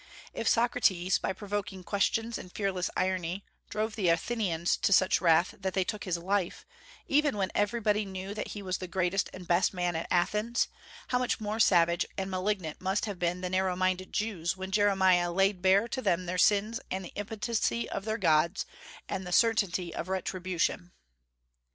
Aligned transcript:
If 0.33 0.47
Socrates, 0.47 1.19
by 1.19 1.31
provoking 1.31 1.83
questions 1.83 2.39
and 2.39 2.51
fearless 2.51 2.89
irony, 2.97 3.45
drove 3.69 3.95
the 3.95 4.07
Athenians 4.09 4.75
to 4.77 4.91
such 4.91 5.21
wrath 5.21 5.53
that 5.59 5.75
they 5.75 5.83
took 5.83 6.05
his 6.05 6.17
life, 6.17 6.65
even 7.07 7.37
when 7.37 7.51
everybody 7.53 8.03
knew 8.03 8.33
that 8.33 8.47
he 8.57 8.63
was 8.63 8.79
the 8.79 8.87
greatest 8.87 9.29
and 9.31 9.47
best 9.47 9.75
man 9.75 9.95
at 9.95 10.07
Athens, 10.09 10.67
how 11.09 11.19
much 11.19 11.39
more 11.39 11.59
savage 11.59 12.07
and 12.17 12.31
malignant 12.31 12.81
must 12.81 13.05
have 13.05 13.19
been 13.19 13.41
the 13.41 13.49
narrow 13.51 13.75
minded 13.75 14.11
Jews 14.11 14.57
when 14.57 14.71
Jeremiah 14.71 15.31
laid 15.31 15.61
bare 15.61 15.87
to 15.89 16.01
them 16.01 16.25
their 16.25 16.39
sins 16.39 16.79
and 16.89 17.05
the 17.05 17.13
impotency 17.13 17.87
of 17.87 18.03
their 18.03 18.17
gods, 18.17 18.65
and 19.07 19.27
the 19.27 19.31
certainty 19.31 19.93
of 19.93 20.09
retribution! 20.09 20.93